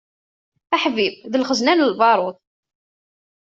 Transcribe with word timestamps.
Aḥbib 0.75 1.15
d 1.31 1.33
lxezna 1.41 1.73
n 1.73 1.85
lbaṛud. 1.91 2.35